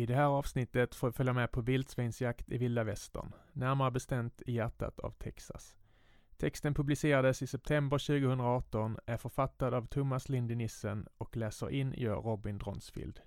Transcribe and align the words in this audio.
I 0.00 0.06
det 0.06 0.14
här 0.14 0.24
avsnittet 0.24 0.94
får 0.94 1.08
vi 1.08 1.12
följa 1.12 1.32
med 1.32 1.52
på 1.52 1.60
vildsvinsjakt 1.60 2.50
i 2.50 2.58
vilda 2.58 2.84
västern, 2.84 3.32
närmare 3.52 3.90
bestämt 3.90 4.42
i 4.46 4.52
hjärtat 4.52 5.00
av 5.00 5.10
Texas. 5.10 5.76
Texten 6.36 6.74
publicerades 6.74 7.42
i 7.42 7.46
september 7.46 7.98
2018, 7.98 8.96
är 9.06 9.16
författad 9.16 9.74
av 9.74 9.86
Thomas 9.86 10.28
Linde 10.28 10.54
Nissen 10.54 11.06
och 11.18 11.36
läser 11.36 11.70
in 11.70 11.94
gör 11.96 12.16
Robin 12.16 12.58
Dronsfield. 12.58 13.20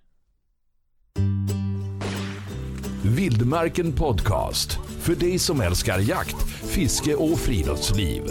Vildmarken 3.16 3.96
Podcast. 3.96 4.72
För 5.02 5.16
dig 5.16 5.40
som 5.40 5.62
älskar 5.62 6.00
jakt, 6.00 6.42
fiske 6.50 7.16
och 7.16 7.40
friluftsliv. 7.40 8.24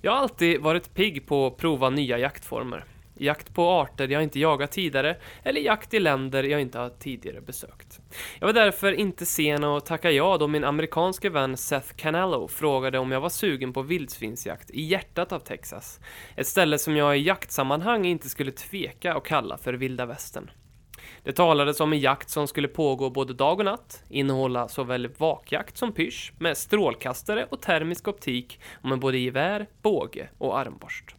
Jag 0.00 0.12
har 0.12 0.18
alltid 0.18 0.60
varit 0.60 0.94
pigg 0.94 1.26
på 1.26 1.46
att 1.46 1.56
prova 1.56 1.90
nya 1.90 2.18
jaktformer. 2.18 2.84
Jakt 3.22 3.54
på 3.54 3.70
arter 3.70 4.08
jag 4.08 4.22
inte 4.22 4.40
jagat 4.40 4.72
tidigare, 4.72 5.16
eller 5.42 5.60
jakt 5.60 5.94
i 5.94 6.00
länder 6.00 6.44
jag 6.44 6.60
inte 6.60 6.78
har 6.78 6.90
tidigare 6.90 7.40
besökt. 7.40 8.00
Jag 8.38 8.46
var 8.46 8.52
därför 8.52 8.92
inte 8.92 9.26
sen 9.26 9.64
att 9.64 9.86
tacka 9.86 10.10
ja 10.10 10.36
då 10.38 10.48
min 10.48 10.64
amerikanske 10.64 11.30
vän 11.30 11.56
Seth 11.56 11.94
Canello 11.96 12.48
frågade 12.48 12.98
om 12.98 13.12
jag 13.12 13.20
var 13.20 13.28
sugen 13.28 13.72
på 13.72 13.82
vildsvinsjakt 13.82 14.70
i 14.70 14.82
hjärtat 14.82 15.32
av 15.32 15.38
Texas. 15.38 16.00
Ett 16.36 16.46
ställe 16.46 16.78
som 16.78 16.96
jag 16.96 17.18
i 17.18 17.20
jaktsammanhang 17.20 18.06
inte 18.06 18.28
skulle 18.28 18.50
tveka 18.50 19.14
att 19.14 19.24
kalla 19.24 19.58
för 19.58 19.74
vilda 19.74 20.06
västern. 20.06 20.50
Det 21.22 21.32
talades 21.32 21.80
om 21.80 21.92
en 21.92 22.00
jakt 22.00 22.30
som 22.30 22.48
skulle 22.48 22.68
pågå 22.68 23.10
både 23.10 23.34
dag 23.34 23.58
och 23.58 23.64
natt, 23.64 24.04
innehålla 24.08 24.68
såväl 24.68 25.08
vakjakt 25.18 25.76
som 25.76 25.92
pysch, 25.92 26.32
med 26.38 26.56
strålkastare 26.56 27.46
och 27.50 27.62
termisk 27.62 28.08
optik 28.08 28.60
och 28.82 28.88
med 28.88 28.98
både 28.98 29.18
gevär, 29.18 29.66
båge 29.82 30.28
och 30.38 30.58
armborst. 30.58 31.16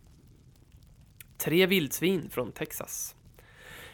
Tre 1.44 1.66
vildsvin 1.66 2.30
från 2.30 2.52
Texas. 2.52 3.16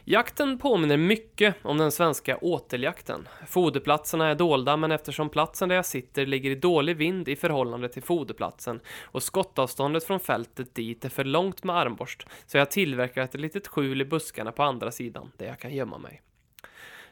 Jakten 0.04 0.58
påminner 0.58 0.98
mycket 0.98 1.56
om 1.62 1.78
den 1.78 1.92
svenska 1.92 2.38
åteljakten. 2.38 3.28
Foderplatserna 3.48 4.28
är 4.28 4.36
dolda 4.36 4.78
men 4.78 4.92
eftersom 4.92 5.30
platsen 5.30 5.70
där 5.70 5.76
jag 5.76 5.86
sitter 5.86 6.26
ligger 6.26 6.52
i 6.52 6.56
dålig 6.56 6.98
vind 6.98 7.28
i 7.28 7.36
förhållande 7.36 7.90
till 7.90 8.04
foderplatsen 8.04 8.80
och 9.04 9.24
skottavståndet 9.24 10.04
från 10.04 10.20
fältet 10.20 10.76
dit 10.76 11.06
är 11.06 11.10
för 11.10 11.24
långt 11.24 11.64
med 11.64 11.76
armborst 11.78 12.28
så 12.46 12.58
jag 12.58 12.72
tillverkar 12.72 13.22
ett 13.22 13.34
litet 13.34 13.68
skjul 13.68 14.02
i 14.02 14.06
buskarna 14.06 14.52
på 14.52 14.64
andra 14.64 14.92
sidan 14.92 15.32
där 15.38 15.46
jag 15.46 15.60
kan 15.60 15.74
gömma 15.74 15.98
mig. 15.98 16.22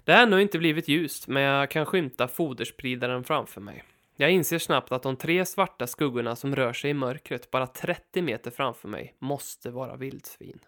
Det 0.04 0.14
har 0.14 0.24
ännu 0.24 0.42
inte 0.42 0.60
blivit 0.60 0.88
ljust 0.88 1.28
men 1.28 1.44
jag 1.44 1.72
kan 1.72 1.86
skymta 1.86 2.28
foderspridaren 2.28 3.24
framför 3.24 3.62
mig. 3.62 3.84
Jag 4.20 4.32
inser 4.32 4.60
snabbt 4.60 4.92
att 4.92 5.04
de 5.04 5.16
tre 5.16 5.46
svarta 5.46 5.88
skuggorna 5.88 6.36
som 6.36 6.56
rör 6.56 6.74
sig 6.74 6.92
i 6.92 6.94
mörkret 6.94 7.52
bara 7.52 7.68
30 7.68 8.22
meter 8.22 8.52
framför 8.52 8.88
mig 8.88 9.16
måste 9.20 9.70
vara 9.70 9.96
vildsvin. 9.96 10.60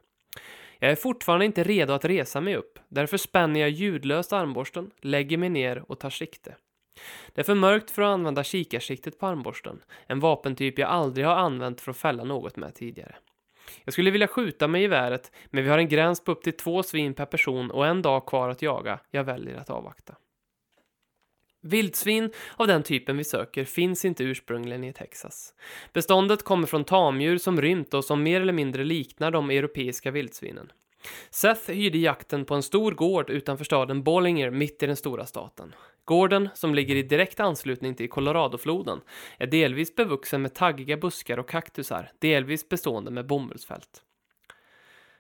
Jag 0.79 0.91
är 0.91 0.95
fortfarande 0.95 1.45
inte 1.45 1.63
redo 1.63 1.93
att 1.93 2.05
resa 2.05 2.41
mig 2.41 2.55
upp, 2.55 2.79
därför 2.89 3.17
spänner 3.17 3.59
jag 3.59 3.69
ljudlöst 3.69 4.33
armborsten, 4.33 4.91
lägger 5.01 5.37
mig 5.37 5.49
ner 5.49 5.91
och 5.91 5.99
tar 5.99 6.09
sikte. 6.09 6.55
Det 7.33 7.41
är 7.41 7.45
för 7.45 7.55
mörkt 7.55 7.91
för 7.91 8.01
att 8.01 8.13
använda 8.13 8.43
kikarsiktet 8.43 9.19
på 9.19 9.27
armborsten, 9.27 9.81
en 10.07 10.19
vapentyp 10.19 10.79
jag 10.79 10.89
aldrig 10.89 11.25
har 11.25 11.35
använt 11.35 11.81
för 11.81 11.91
att 11.91 11.97
fälla 11.97 12.23
något 12.23 12.55
med 12.55 12.75
tidigare. 12.75 13.15
Jag 13.83 13.93
skulle 13.93 14.11
vilja 14.11 14.27
skjuta 14.27 14.67
med 14.67 14.81
geväret, 14.81 15.31
men 15.45 15.63
vi 15.63 15.69
har 15.69 15.77
en 15.77 15.89
gräns 15.89 16.23
på 16.23 16.31
upp 16.31 16.43
till 16.43 16.57
två 16.57 16.83
svin 16.83 17.13
per 17.13 17.25
person 17.25 17.71
och 17.71 17.87
en 17.87 18.01
dag 18.01 18.25
kvar 18.25 18.49
att 18.49 18.61
jaga. 18.61 18.99
Jag 19.11 19.23
väljer 19.23 19.57
att 19.57 19.69
avvakta. 19.69 20.15
Vildsvin 21.61 22.31
av 22.55 22.67
den 22.67 22.83
typen 22.83 23.17
vi 23.17 23.23
söker 23.23 23.65
finns 23.65 24.05
inte 24.05 24.23
ursprungligen 24.23 24.83
i 24.83 24.93
Texas. 24.93 25.53
Beståndet 25.93 26.43
kommer 26.43 26.67
från 26.67 26.83
tamdjur 26.83 27.37
som 27.37 27.61
rymt 27.61 27.93
och 27.93 28.05
som 28.05 28.23
mer 28.23 28.41
eller 28.41 28.53
mindre 28.53 28.83
liknar 28.83 29.31
de 29.31 29.49
europeiska 29.49 30.11
vildsvinen. 30.11 30.71
Seth 31.29 31.71
hyrde 31.71 31.97
jakten 31.97 32.45
på 32.45 32.55
en 32.55 32.63
stor 32.63 32.91
gård 32.91 33.29
utanför 33.29 33.65
staden 33.65 34.03
Bollinger 34.03 34.49
mitt 34.49 34.83
i 34.83 34.87
den 34.87 34.95
stora 34.95 35.25
staten. 35.25 35.75
Gården, 36.05 36.49
som 36.53 36.75
ligger 36.75 36.95
i 36.95 37.03
direkt 37.03 37.39
anslutning 37.39 37.95
till 37.95 38.09
Coloradofloden, 38.09 39.01
är 39.37 39.47
delvis 39.47 39.95
bevuxen 39.95 40.41
med 40.41 40.53
taggiga 40.53 40.97
buskar 40.97 41.37
och 41.37 41.49
kaktusar, 41.49 42.11
delvis 42.19 42.69
bestående 42.69 43.11
med 43.11 43.27
bomullsfält. 43.27 44.03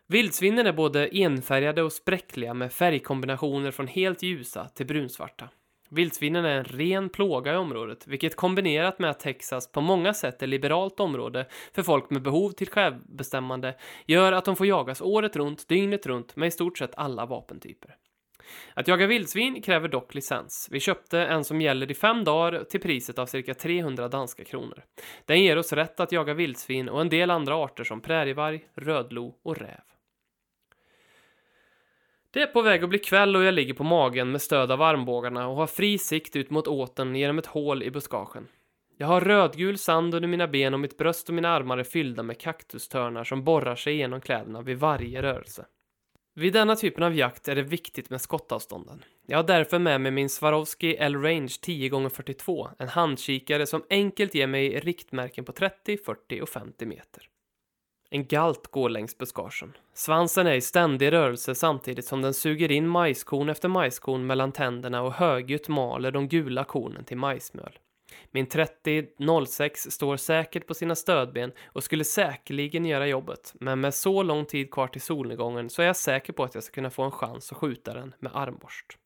Vildsvinen 0.07 0.67
är 0.67 0.73
både 0.73 1.07
enfärgade 1.07 1.83
och 1.83 1.93
spräckliga 1.93 2.53
med 2.53 2.73
färgkombinationer 2.73 3.71
från 3.71 3.87
helt 3.87 4.23
ljusa 4.23 4.67
till 4.67 4.85
brunsvarta. 4.85 5.49
Vildsvinen 5.89 6.45
är 6.45 6.57
en 6.57 6.63
ren 6.63 7.09
plåga 7.09 7.53
i 7.53 7.55
området, 7.55 8.07
vilket 8.07 8.35
kombinerat 8.35 8.99
med 8.99 9.09
att 9.09 9.19
Texas 9.19 9.71
på 9.71 9.81
många 9.81 10.13
sätt 10.13 10.43
är 10.43 10.47
liberalt 10.47 10.99
område 10.99 11.45
för 11.73 11.83
folk 11.83 12.09
med 12.09 12.21
behov 12.21 12.51
till 12.51 12.69
självbestämmande 12.69 13.75
gör 14.05 14.31
att 14.31 14.45
de 14.45 14.55
får 14.55 14.67
jagas 14.67 15.01
året 15.01 15.35
runt, 15.35 15.67
dygnet 15.67 16.05
runt 16.05 16.35
med 16.35 16.47
i 16.47 16.51
stort 16.51 16.77
sett 16.77 16.95
alla 16.95 17.25
vapentyper. 17.25 17.95
Att 18.73 18.87
jaga 18.87 19.07
vildsvin 19.07 19.61
kräver 19.61 19.87
dock 19.87 20.15
licens. 20.15 20.67
Vi 20.71 20.79
köpte 20.79 21.19
en 21.19 21.43
som 21.43 21.61
gäller 21.61 21.91
i 21.91 21.93
fem 21.93 22.23
dagar 22.23 22.63
till 22.63 22.81
priset 22.81 23.19
av 23.19 23.25
cirka 23.25 23.53
300 23.53 24.07
danska 24.07 24.43
kronor. 24.43 24.83
Den 25.25 25.41
ger 25.41 25.57
oss 25.57 25.73
rätt 25.73 25.99
att 25.99 26.11
jaga 26.11 26.33
vildsvin 26.33 26.89
och 26.89 27.01
en 27.01 27.09
del 27.09 27.31
andra 27.31 27.55
arter 27.55 27.83
som 27.83 28.01
prärievarg, 28.01 28.67
rödlo 28.75 29.35
och 29.43 29.57
räv. 29.57 29.88
Det 32.31 32.41
är 32.41 32.47
på 32.47 32.61
väg 32.61 32.83
att 32.83 32.89
bli 32.89 32.99
kväll 32.99 33.35
och 33.35 33.43
jag 33.43 33.53
ligger 33.53 33.73
på 33.73 33.83
magen 33.83 34.31
med 34.31 34.41
stöd 34.41 34.71
av 34.71 34.81
armbågarna 34.81 35.47
och 35.47 35.55
har 35.55 35.67
fri 35.67 35.97
sikt 35.97 36.35
ut 36.35 36.49
mot 36.49 36.67
åten 36.67 37.15
genom 37.15 37.39
ett 37.39 37.45
hål 37.45 37.83
i 37.83 37.91
buskagen. 37.91 38.47
Jag 38.97 39.07
har 39.07 39.21
rödgul 39.21 39.77
sand 39.77 40.15
under 40.15 40.27
mina 40.27 40.47
ben 40.47 40.73
och 40.73 40.79
mitt 40.79 40.97
bröst 40.97 41.29
och 41.29 41.35
mina 41.35 41.49
armar 41.49 41.77
är 41.77 41.83
fyllda 41.83 42.23
med 42.23 42.39
kaktustörnar 42.39 43.23
som 43.23 43.43
borrar 43.43 43.75
sig 43.75 43.95
genom 43.95 44.21
kläderna 44.21 44.61
vid 44.61 44.77
varje 44.77 45.21
rörelse. 45.21 45.65
Vid 46.35 46.53
denna 46.53 46.75
typen 46.75 47.03
av 47.03 47.15
jakt 47.15 47.47
är 47.47 47.55
det 47.55 47.61
viktigt 47.61 48.09
med 48.09 48.21
skottavstånden. 48.21 49.03
Jag 49.27 49.37
har 49.37 49.43
därför 49.43 49.79
med 49.79 50.01
mig 50.01 50.11
min 50.11 50.29
Swarovski 50.29 50.95
L-Range 50.95 51.47
10x42, 51.47 52.69
en 52.79 52.87
handkikare 52.87 53.65
som 53.65 53.83
enkelt 53.89 54.35
ger 54.35 54.47
mig 54.47 54.79
riktmärken 54.79 55.45
på 55.45 55.51
30, 55.51 55.97
40 56.05 56.41
och 56.41 56.49
50 56.49 56.85
meter. 56.85 57.23
En 58.11 58.25
galt 58.27 58.67
går 58.67 58.89
längs 58.89 59.17
buskagen. 59.17 59.77
Svansen 59.93 60.47
är 60.47 60.53
i 60.53 60.61
ständig 60.61 61.11
rörelse 61.11 61.55
samtidigt 61.55 62.05
som 62.05 62.21
den 62.21 62.33
suger 62.33 62.71
in 62.71 62.87
majskorn 62.87 63.49
efter 63.49 63.69
majskorn 63.69 64.27
mellan 64.27 64.51
tänderna 64.51 65.01
och 65.01 65.13
högljutt 65.13 65.67
maler 65.67 66.11
de 66.11 66.27
gula 66.27 66.63
kornen 66.63 67.05
till 67.05 67.17
majsmjöl. 67.17 67.79
Min 68.31 68.45
3006 68.45 69.91
står 69.91 70.17
säkert 70.17 70.67
på 70.67 70.73
sina 70.73 70.95
stödben 70.95 71.51
och 71.65 71.83
skulle 71.83 72.03
säkerligen 72.03 72.85
göra 72.85 73.07
jobbet, 73.07 73.53
men 73.59 73.81
med 73.81 73.93
så 73.93 74.23
lång 74.23 74.45
tid 74.45 74.71
kvar 74.71 74.87
till 74.87 75.01
solnedgången 75.01 75.69
så 75.69 75.81
är 75.81 75.85
jag 75.85 75.95
säker 75.95 76.33
på 76.33 76.43
att 76.43 76.55
jag 76.55 76.63
ska 76.63 76.73
kunna 76.73 76.89
få 76.89 77.03
en 77.03 77.11
chans 77.11 77.51
att 77.51 77.57
skjuta 77.57 77.93
den 77.93 78.13
med 78.19 78.31
armborst. 78.35 78.97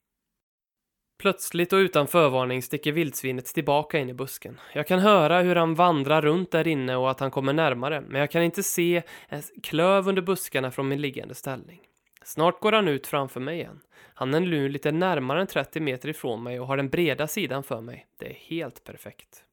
Plötsligt 1.24 1.72
och 1.72 1.76
utan 1.76 2.06
förvarning 2.06 2.62
sticker 2.62 2.92
vildsvinet 2.92 3.46
tillbaka 3.46 3.98
in 3.98 4.08
i 4.08 4.14
busken. 4.14 4.60
Jag 4.72 4.86
kan 4.86 4.98
höra 4.98 5.40
hur 5.40 5.56
han 5.56 5.74
vandrar 5.74 6.22
runt 6.22 6.50
där 6.50 6.66
inne 6.66 6.96
och 6.96 7.10
att 7.10 7.20
han 7.20 7.30
kommer 7.30 7.52
närmare, 7.52 8.00
men 8.00 8.20
jag 8.20 8.30
kan 8.30 8.42
inte 8.42 8.62
se 8.62 9.02
en 9.28 9.42
klöv 9.62 10.08
under 10.08 10.22
buskarna 10.22 10.70
från 10.70 10.88
min 10.88 11.00
liggande 11.00 11.34
ställning. 11.34 11.80
Snart 12.24 12.60
går 12.60 12.72
han 12.72 12.88
ut 12.88 13.06
framför 13.06 13.40
mig 13.40 13.58
igen. 13.58 13.80
Han 14.14 14.34
är 14.34 14.40
nu 14.40 14.68
lite 14.68 14.92
närmare 14.92 15.40
än 15.40 15.46
30 15.46 15.80
meter 15.80 16.08
ifrån 16.08 16.42
mig 16.42 16.60
och 16.60 16.66
har 16.66 16.76
den 16.76 16.88
breda 16.88 17.26
sidan 17.26 17.62
för 17.62 17.80
mig. 17.80 18.06
Det 18.18 18.26
är 18.26 18.34
helt 18.34 18.84
perfekt. 18.84 19.44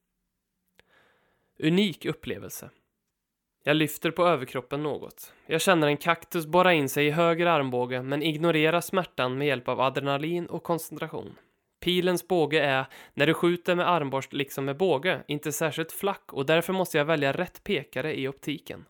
Unik 1.58 2.04
upplevelse. 2.04 2.70
Jag 3.64 3.76
lyfter 3.76 4.10
på 4.10 4.26
överkroppen 4.26 4.82
något. 4.82 5.32
Jag 5.46 5.60
känner 5.60 5.86
en 5.86 5.96
kaktus 5.96 6.46
borra 6.46 6.72
in 6.72 6.88
sig 6.88 7.06
i 7.06 7.10
höger 7.10 7.46
armbåge 7.46 8.02
men 8.02 8.22
ignorerar 8.22 8.80
smärtan 8.80 9.38
med 9.38 9.46
hjälp 9.46 9.68
av 9.68 9.80
adrenalin 9.80 10.46
och 10.46 10.62
koncentration. 10.62 11.36
Pilens 11.82 12.28
båge 12.28 12.60
är, 12.60 12.86
när 13.14 13.26
du 13.26 13.34
skjuter 13.34 13.74
med 13.74 13.88
armborst 13.90 14.32
liksom 14.32 14.64
med 14.64 14.76
båge, 14.76 15.22
inte 15.26 15.52
särskilt 15.52 15.92
flack 15.92 16.32
och 16.32 16.46
därför 16.46 16.72
måste 16.72 16.98
jag 16.98 17.04
välja 17.04 17.32
rätt 17.32 17.64
pekare 17.64 18.18
i 18.18 18.28
optiken. 18.28 18.84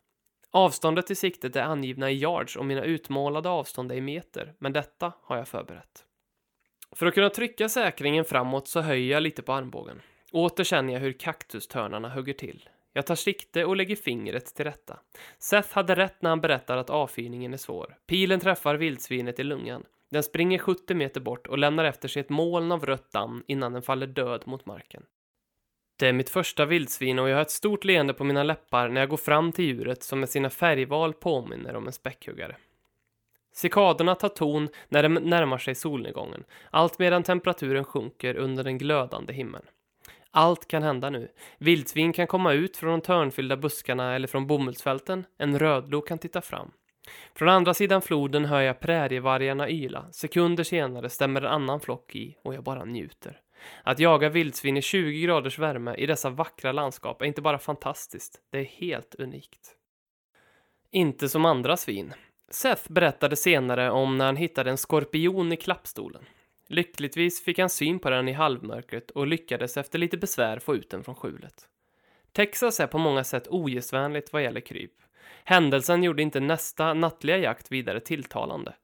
Avståndet 0.50 1.06
till 1.06 1.16
siktet 1.16 1.56
är 1.56 1.62
angivna 1.62 2.10
i 2.10 2.14
yards 2.14 2.56
och 2.56 2.66
mina 2.66 2.84
utmålade 2.84 3.48
avstånd 3.48 3.92
är 3.92 3.96
i 3.96 4.00
meter, 4.00 4.54
men 4.58 4.72
detta 4.72 5.12
har 5.22 5.36
jag 5.36 5.48
förberett. 5.48 6.04
För 6.96 7.06
att 7.06 7.14
kunna 7.14 7.30
trycka 7.30 7.68
säkringen 7.68 8.24
framåt 8.24 8.68
så 8.68 8.80
höjer 8.80 9.12
jag 9.12 9.22
lite 9.22 9.42
på 9.42 9.52
armbågen. 9.52 10.00
Åter 10.32 10.64
känner 10.64 10.92
jag 10.92 11.00
hur 11.00 11.12
kaktustörnarna 11.12 12.08
hugger 12.08 12.34
till. 12.34 12.68
Jag 12.92 13.06
tar 13.06 13.14
sikte 13.14 13.64
och 13.64 13.76
lägger 13.76 13.96
fingret 13.96 14.54
till 14.54 14.64
rätta. 14.64 14.98
Seth 15.38 15.74
hade 15.74 15.94
rätt 15.94 16.22
när 16.22 16.30
han 16.30 16.40
berättar 16.40 16.76
att 16.76 16.90
avfyrningen 16.90 17.52
är 17.52 17.58
svår. 17.58 17.96
Pilen 18.06 18.40
träffar 18.40 18.74
vildsvinet 18.74 19.38
i 19.38 19.44
lungan. 19.44 19.84
Den 20.12 20.22
springer 20.22 20.58
70 20.58 20.94
meter 20.94 21.20
bort 21.20 21.46
och 21.46 21.58
lämnar 21.58 21.84
efter 21.84 22.08
sig 22.08 22.20
ett 22.20 22.28
moln 22.28 22.72
av 22.72 22.86
rött 22.86 23.12
damm 23.12 23.44
innan 23.46 23.72
den 23.72 23.82
faller 23.82 24.06
död 24.06 24.42
mot 24.46 24.66
marken. 24.66 25.02
Det 25.98 26.08
är 26.08 26.12
mitt 26.12 26.30
första 26.30 26.66
vildsvin 26.66 27.18
och 27.18 27.28
jag 27.28 27.36
har 27.36 27.42
ett 27.42 27.50
stort 27.50 27.84
leende 27.84 28.14
på 28.14 28.24
mina 28.24 28.42
läppar 28.42 28.88
när 28.88 29.00
jag 29.00 29.10
går 29.10 29.16
fram 29.16 29.52
till 29.52 29.64
djuret 29.64 30.02
som 30.02 30.20
med 30.20 30.28
sina 30.28 30.50
färgval 30.50 31.12
påminner 31.12 31.76
om 31.76 31.86
en 31.86 31.92
späckhuggare. 31.92 32.56
Cikadorna 33.54 34.14
tar 34.14 34.28
ton 34.28 34.68
när 34.88 35.02
de 35.02 35.14
närmar 35.14 35.58
sig 35.58 35.74
solnedgången, 35.74 36.44
allt 36.70 36.98
medan 36.98 37.22
temperaturen 37.22 37.84
sjunker 37.84 38.36
under 38.36 38.64
den 38.64 38.78
glödande 38.78 39.32
himlen. 39.32 39.62
Allt 40.30 40.68
kan 40.68 40.82
hända 40.82 41.10
nu. 41.10 41.28
Vildsvin 41.58 42.12
kan 42.12 42.26
komma 42.26 42.52
ut 42.52 42.76
från 42.76 42.90
de 42.90 43.00
törnfyllda 43.00 43.56
buskarna 43.56 44.14
eller 44.14 44.28
från 44.28 44.46
bomullsfälten. 44.46 45.24
En 45.38 45.58
rödlo 45.58 46.00
kan 46.00 46.18
titta 46.18 46.40
fram. 46.40 46.72
Från 47.34 47.48
andra 47.48 47.74
sidan 47.74 48.02
floden 48.02 48.44
hör 48.44 48.60
jag 48.60 48.80
prärievargarna 48.80 49.70
yla. 49.70 50.06
Sekunder 50.12 50.64
senare 50.64 51.08
stämmer 51.08 51.42
en 51.42 51.52
annan 51.52 51.80
flock 51.80 52.16
i 52.16 52.36
och 52.42 52.54
jag 52.54 52.64
bara 52.64 52.84
njuter. 52.84 53.40
Att 53.82 53.98
jaga 53.98 54.28
vildsvin 54.28 54.76
i 54.76 54.82
20 54.82 55.22
graders 55.22 55.58
värme 55.58 55.94
i 55.94 56.06
dessa 56.06 56.30
vackra 56.30 56.72
landskap 56.72 57.22
är 57.22 57.26
inte 57.26 57.42
bara 57.42 57.58
fantastiskt, 57.58 58.40
det 58.50 58.58
är 58.58 58.64
helt 58.64 59.14
unikt. 59.14 59.76
Inte 60.90 61.28
som 61.28 61.44
andra 61.44 61.76
svin. 61.76 62.14
Seth 62.50 62.92
berättade 62.92 63.36
senare 63.36 63.90
om 63.90 64.18
när 64.18 64.26
han 64.26 64.36
hittade 64.36 64.70
en 64.70 64.76
skorpion 64.76 65.52
i 65.52 65.56
klappstolen. 65.56 66.24
Lyckligtvis 66.68 67.44
fick 67.44 67.58
han 67.58 67.70
syn 67.70 67.98
på 67.98 68.10
den 68.10 68.28
i 68.28 68.32
halvmörkret 68.32 69.10
och 69.10 69.26
lyckades 69.26 69.76
efter 69.76 69.98
lite 69.98 70.16
besvär 70.16 70.58
få 70.58 70.76
ut 70.76 70.90
den 70.90 71.04
från 71.04 71.14
skjulet. 71.14 71.68
Texas 72.32 72.80
är 72.80 72.86
på 72.86 72.98
många 72.98 73.24
sätt 73.24 73.48
ogästvänligt 73.48 74.32
vad 74.32 74.42
gäller 74.42 74.60
kryp. 74.60 74.92
Händelsen 75.44 76.02
gjorde 76.02 76.22
inte 76.22 76.40
nästa 76.40 76.94
nattliga 76.94 77.38
jakt 77.38 77.72
vidare 77.72 78.00
tilltalande. 78.00 78.74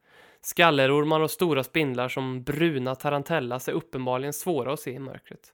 Skallerormar 0.40 1.20
och 1.20 1.30
stora 1.30 1.64
spindlar 1.64 2.08
som 2.08 2.42
bruna 2.42 2.94
tarantellas 2.94 3.68
är 3.68 3.72
uppenbarligen 3.72 4.32
svåra 4.32 4.72
att 4.72 4.80
se 4.80 4.90
i 4.90 4.98
mörkret. 4.98 5.52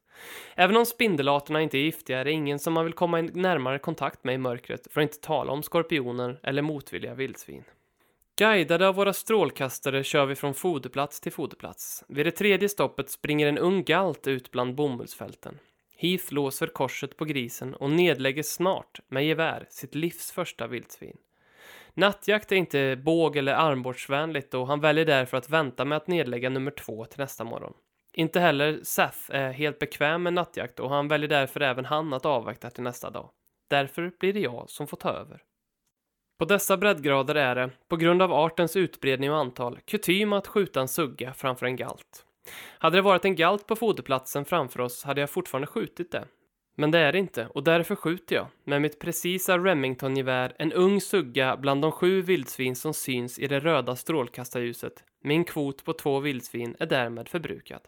Även 0.54 0.76
om 0.76 0.86
spindelarterna 0.86 1.60
inte 1.60 1.78
är 1.78 1.82
giftiga 1.82 2.18
är 2.18 2.24
det 2.24 2.32
ingen 2.32 2.58
som 2.58 2.72
man 2.72 2.84
vill 2.84 2.94
komma 2.94 3.20
i 3.20 3.22
närmare 3.22 3.78
kontakt 3.78 4.24
med 4.24 4.34
i 4.34 4.38
mörkret, 4.38 4.92
för 4.92 5.00
att 5.00 5.02
inte 5.02 5.26
tala 5.26 5.52
om 5.52 5.62
skorpioner 5.62 6.40
eller 6.42 6.62
motvilliga 6.62 7.14
vildsvin. 7.14 7.64
Guidade 8.36 8.88
av 8.88 8.94
våra 8.94 9.12
strålkastare 9.12 10.04
kör 10.04 10.26
vi 10.26 10.34
från 10.34 10.54
foderplats 10.54 11.20
till 11.20 11.32
foderplats. 11.32 12.04
Vid 12.08 12.26
det 12.26 12.30
tredje 12.30 12.68
stoppet 12.68 13.10
springer 13.10 13.46
en 13.46 13.58
ung 13.58 13.84
galt 13.84 14.26
ut 14.26 14.50
bland 14.50 14.74
bomullsfälten. 14.74 15.58
Heath 15.96 16.32
låser 16.32 16.66
korset 16.66 17.16
på 17.16 17.24
grisen 17.24 17.74
och 17.74 17.90
nedlägger 17.90 18.42
snart, 18.42 19.00
med 19.08 19.26
gevär, 19.26 19.66
sitt 19.70 19.94
livs 19.94 20.32
första 20.32 20.66
vildsvin. 20.66 21.16
Nattjakt 21.94 22.52
är 22.52 22.56
inte 22.56 22.96
båg 22.96 23.36
eller 23.36 23.52
armbågsvänligt 23.52 24.54
och 24.54 24.66
han 24.66 24.80
väljer 24.80 25.04
därför 25.04 25.36
att 25.36 25.50
vänta 25.50 25.84
med 25.84 25.96
att 25.96 26.06
nedlägga 26.06 26.50
nummer 26.50 26.70
två 26.70 27.04
till 27.04 27.20
nästa 27.20 27.44
morgon. 27.44 27.74
Inte 28.12 28.40
heller 28.40 28.80
Seth 28.82 29.18
är 29.28 29.52
helt 29.52 29.78
bekväm 29.78 30.22
med 30.22 30.32
nattjakt 30.32 30.80
och 30.80 30.90
han 30.90 31.08
väljer 31.08 31.28
därför 31.28 31.60
även 31.60 31.84
han 31.84 32.12
att 32.12 32.26
avvakta 32.26 32.70
till 32.70 32.82
nästa 32.82 33.10
dag. 33.10 33.30
Därför 33.70 34.12
blir 34.20 34.32
det 34.32 34.40
jag 34.40 34.70
som 34.70 34.86
får 34.86 34.96
ta 34.96 35.10
över. 35.10 35.42
På 36.38 36.44
dessa 36.44 36.76
breddgrader 36.76 37.34
är 37.34 37.54
det, 37.54 37.70
på 37.88 37.96
grund 37.96 38.22
av 38.22 38.32
artens 38.32 38.76
utbredning 38.76 39.30
och 39.30 39.38
antal, 39.38 39.78
kutym 39.84 40.32
att 40.32 40.46
skjuta 40.46 40.80
en 40.80 40.88
sugga 40.88 41.34
framför 41.34 41.66
en 41.66 41.76
galt. 41.76 42.26
Hade 42.78 42.96
det 42.96 43.02
varit 43.02 43.24
en 43.24 43.36
galt 43.36 43.66
på 43.66 43.76
foderplatsen 43.76 44.44
framför 44.44 44.80
oss 44.80 45.04
hade 45.04 45.20
jag 45.20 45.30
fortfarande 45.30 45.66
skjutit 45.66 46.12
det. 46.12 46.24
Men 46.76 46.90
det 46.90 46.98
är 46.98 47.12
det 47.12 47.18
inte 47.18 47.46
och 47.46 47.64
därför 47.64 47.94
skjuter 47.94 48.36
jag 48.36 48.46
med 48.64 48.82
mitt 48.82 49.00
precisa 49.00 49.58
Remington-gevär 49.58 50.54
en 50.58 50.72
ung 50.72 51.00
sugga 51.00 51.56
bland 51.56 51.82
de 51.82 51.92
sju 51.92 52.22
vildsvin 52.22 52.76
som 52.76 52.94
syns 52.94 53.38
i 53.38 53.46
det 53.46 53.60
röda 53.60 53.96
strålkastarljuset. 53.96 55.04
Min 55.22 55.44
kvot 55.44 55.84
på 55.84 55.92
två 55.92 56.20
vildsvin 56.20 56.76
är 56.78 56.86
därmed 56.86 57.28
förbrukad. 57.28 57.80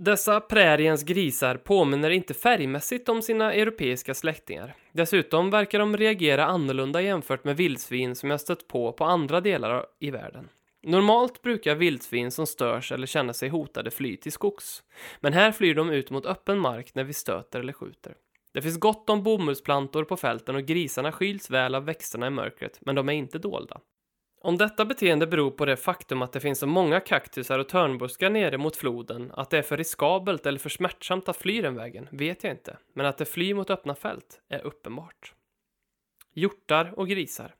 Dessa 0.00 0.40
präriens 0.40 1.02
grisar 1.02 1.56
påminner 1.56 2.10
inte 2.10 2.34
färgmässigt 2.34 3.08
om 3.08 3.22
sina 3.22 3.52
europeiska 3.52 4.14
släktingar. 4.14 4.74
Dessutom 4.92 5.50
verkar 5.50 5.78
de 5.78 5.96
reagera 5.96 6.44
annorlunda 6.44 7.00
jämfört 7.00 7.44
med 7.44 7.56
vildsvin 7.56 8.16
som 8.16 8.30
jag 8.30 8.40
stött 8.40 8.68
på 8.68 8.92
på 8.92 9.04
andra 9.04 9.40
delar 9.40 9.86
i 9.98 10.10
världen. 10.10 10.48
Normalt 10.88 11.42
brukar 11.42 11.74
vildsvin 11.74 12.30
som 12.30 12.46
störs 12.46 12.92
eller 12.92 13.06
känner 13.06 13.32
sig 13.32 13.48
hotade 13.48 13.90
fly 13.90 14.16
till 14.16 14.32
skogs. 14.32 14.82
Men 15.20 15.32
här 15.32 15.52
flyr 15.52 15.74
de 15.74 15.90
ut 15.90 16.10
mot 16.10 16.26
öppen 16.26 16.58
mark 16.58 16.94
när 16.94 17.04
vi 17.04 17.12
stöter 17.12 17.60
eller 17.60 17.72
skjuter. 17.72 18.14
Det 18.52 18.62
finns 18.62 18.80
gott 18.80 19.10
om 19.10 19.22
bomullsplantor 19.22 20.04
på 20.04 20.16
fälten 20.16 20.54
och 20.56 20.64
grisarna 20.64 21.12
skyls 21.12 21.50
väl 21.50 21.74
av 21.74 21.84
växterna 21.84 22.26
i 22.26 22.30
mörkret, 22.30 22.78
men 22.80 22.94
de 22.94 23.08
är 23.08 23.12
inte 23.12 23.38
dolda. 23.38 23.80
Om 24.40 24.58
detta 24.58 24.84
beteende 24.84 25.26
beror 25.26 25.50
på 25.50 25.64
det 25.64 25.76
faktum 25.76 26.22
att 26.22 26.32
det 26.32 26.40
finns 26.40 26.58
så 26.58 26.66
många 26.66 27.00
kaktusar 27.00 27.58
och 27.58 27.68
törnbuskar 27.68 28.30
nere 28.30 28.58
mot 28.58 28.76
floden 28.76 29.32
att 29.34 29.50
det 29.50 29.58
är 29.58 29.62
för 29.62 29.76
riskabelt 29.76 30.46
eller 30.46 30.58
för 30.58 30.68
smärtsamt 30.68 31.28
att 31.28 31.36
fly 31.36 31.62
den 31.62 31.74
vägen 31.74 32.08
vet 32.12 32.44
jag 32.44 32.52
inte, 32.52 32.78
men 32.94 33.06
att 33.06 33.18
det 33.18 33.24
flyr 33.24 33.54
mot 33.54 33.70
öppna 33.70 33.94
fält 33.94 34.40
är 34.48 34.60
uppenbart. 34.66 35.34
Hjortar 36.34 36.92
och 36.96 37.08
grisar. 37.08 37.54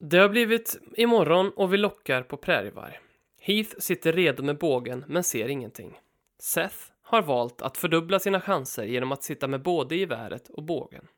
Det 0.00 0.18
har 0.18 0.28
blivit 0.28 0.80
imorgon 0.96 1.50
och 1.56 1.72
vi 1.72 1.76
lockar 1.76 2.22
på 2.22 2.36
prärievarg. 2.36 2.98
Heath 3.40 3.78
sitter 3.78 4.12
redo 4.12 4.42
med 4.42 4.58
bågen 4.58 5.04
men 5.08 5.24
ser 5.24 5.48
ingenting. 5.48 6.00
Seth 6.38 6.76
har 7.02 7.22
valt 7.22 7.62
att 7.62 7.76
fördubbla 7.76 8.18
sina 8.18 8.40
chanser 8.40 8.84
genom 8.84 9.12
att 9.12 9.22
sitta 9.22 9.48
med 9.48 9.62
både 9.62 9.96
geväret 9.96 10.48
och 10.48 10.62
bågen. 10.62 11.08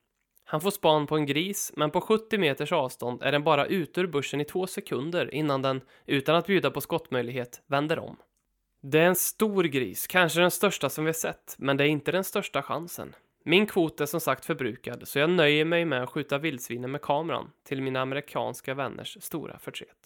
Han 0.44 0.60
får 0.60 0.70
span 0.70 1.06
på 1.06 1.16
en 1.16 1.26
gris, 1.26 1.72
men 1.76 1.90
på 1.90 2.00
70 2.00 2.38
meters 2.38 2.72
avstånd 2.72 3.22
är 3.22 3.32
den 3.32 3.44
bara 3.44 3.66
ute 3.66 4.00
ur 4.00 4.06
bussen 4.06 4.40
i 4.40 4.44
två 4.44 4.66
sekunder 4.66 5.34
innan 5.34 5.62
den, 5.62 5.80
utan 6.06 6.36
att 6.36 6.46
bjuda 6.46 6.70
på 6.70 6.80
skottmöjlighet, 6.80 7.62
vänder 7.66 7.98
om. 7.98 8.16
Det 8.82 8.98
är 8.98 9.06
en 9.06 9.16
stor 9.16 9.64
gris, 9.64 10.06
kanske 10.06 10.40
den 10.40 10.50
största 10.50 10.88
som 10.88 11.04
vi 11.04 11.12
sett, 11.14 11.56
men 11.58 11.76
det 11.76 11.84
är 11.84 11.88
inte 11.88 12.12
den 12.12 12.24
största 12.24 12.62
chansen. 12.62 13.14
Min 13.48 13.66
kvot 13.66 14.00
är 14.00 14.06
som 14.06 14.20
sagt 14.20 14.44
förbrukad, 14.44 15.08
så 15.08 15.18
jag 15.18 15.30
nöjer 15.30 15.64
mig 15.64 15.84
med 15.84 16.02
att 16.02 16.10
skjuta 16.10 16.38
vildsvinen 16.38 16.90
med 16.90 17.02
kameran, 17.02 17.50
till 17.64 17.82
mina 17.82 18.00
amerikanska 18.00 18.74
vänners 18.74 19.18
stora 19.20 19.58
förtret. 19.58 19.96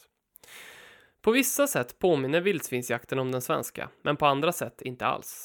På 1.23 1.31
vissa 1.31 1.67
sätt 1.67 1.99
påminner 1.99 2.41
vildsvinsjakten 2.41 3.19
om 3.19 3.33
den 3.33 3.43
svenska, 3.43 3.89
men 4.03 4.17
på 4.17 4.27
andra 4.27 4.53
sätt 4.53 4.83
inte 4.83 5.07
alls. 5.07 5.45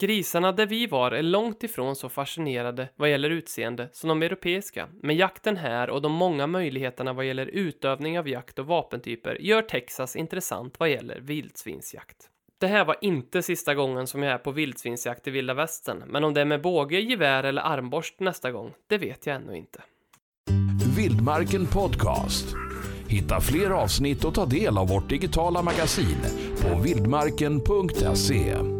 Grisarna 0.00 0.52
där 0.52 0.66
vi 0.66 0.86
var 0.86 1.12
är 1.12 1.22
långt 1.22 1.62
ifrån 1.62 1.96
så 1.96 2.08
fascinerade 2.08 2.88
vad 2.96 3.10
gäller 3.10 3.30
utseende 3.30 3.88
som 3.92 4.08
de 4.08 4.22
europeiska, 4.22 4.88
men 5.02 5.16
jakten 5.16 5.56
här 5.56 5.90
och 5.90 6.02
de 6.02 6.12
många 6.12 6.46
möjligheterna 6.46 7.12
vad 7.12 7.24
gäller 7.24 7.46
utövning 7.46 8.18
av 8.18 8.28
jakt 8.28 8.58
och 8.58 8.66
vapentyper 8.66 9.36
gör 9.40 9.62
Texas 9.62 10.16
intressant 10.16 10.80
vad 10.80 10.90
gäller 10.90 11.20
vildsvinsjakt. 11.20 12.29
Det 12.60 12.66
här 12.66 12.84
var 12.84 12.96
inte 13.00 13.42
sista 13.42 13.74
gången 13.74 14.06
som 14.06 14.22
jag 14.22 14.32
är 14.32 14.38
på 14.38 14.50
vildsvinsjakt 14.50 15.28
i 15.28 15.30
vilda 15.30 15.54
västern, 15.54 16.02
men 16.06 16.24
om 16.24 16.34
det 16.34 16.40
är 16.40 16.44
med 16.44 16.62
båge, 16.62 17.00
gevär 17.00 17.44
eller 17.44 17.62
armborst 17.62 18.20
nästa 18.20 18.52
gång, 18.52 18.72
det 18.86 18.98
vet 18.98 19.26
jag 19.26 19.36
ännu 19.36 19.56
inte. 19.56 19.82
Vildmarken 20.96 21.66
Podcast. 21.66 22.46
Hitta 23.08 23.40
fler 23.40 23.70
avsnitt 23.70 24.24
och 24.24 24.34
ta 24.34 24.46
del 24.46 24.78
av 24.78 24.88
vårt 24.88 25.08
digitala 25.08 25.62
magasin 25.62 26.18
på 26.60 26.80
vildmarken.se. 26.82 28.79